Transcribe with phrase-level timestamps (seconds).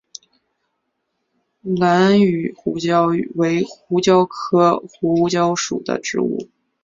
[1.61, 3.05] 兰屿胡椒
[3.35, 6.49] 为胡椒科胡椒属的植物。